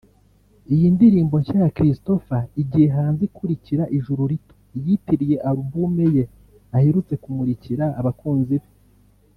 Iyi 0.73 0.87
ndirimbo 0.95 1.35
nshya 1.41 1.57
ya 1.63 1.73
Christopher 1.75 2.43
igiye 2.61 2.87
hanze 2.95 3.21
ikurikira 3.29 3.83
‘Ijuru 3.97 4.21
rito’ 4.31 4.55
yitiriye 4.85 5.35
Albume 5.49 6.05
ye 6.15 6.23
aherutse 6.75 7.13
kumurikira 7.23 7.85
abakunzi 7.99 8.55
be 8.59 8.67